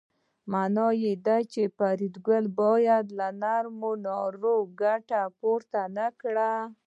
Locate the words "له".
3.17-3.27